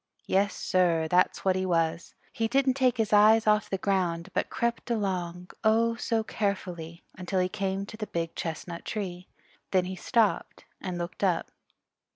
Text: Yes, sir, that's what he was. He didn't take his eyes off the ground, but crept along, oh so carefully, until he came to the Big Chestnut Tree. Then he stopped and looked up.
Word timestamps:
Yes, 0.25 0.55
sir, 0.55 1.07
that's 1.07 1.45
what 1.45 1.55
he 1.55 1.63
was. 1.63 2.15
He 2.33 2.47
didn't 2.47 2.73
take 2.73 2.97
his 2.97 3.13
eyes 3.13 3.45
off 3.45 3.69
the 3.69 3.77
ground, 3.77 4.29
but 4.33 4.49
crept 4.49 4.89
along, 4.89 5.51
oh 5.63 5.93
so 5.95 6.23
carefully, 6.23 7.03
until 7.13 7.39
he 7.39 7.47
came 7.47 7.85
to 7.85 7.97
the 7.97 8.07
Big 8.07 8.33
Chestnut 8.33 8.83
Tree. 8.83 9.27
Then 9.69 9.85
he 9.85 9.95
stopped 9.95 10.65
and 10.81 10.97
looked 10.97 11.23
up. 11.23 11.51